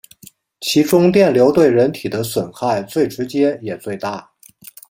[0.61, 4.31] 其中电流对人体的损害最直接也最大。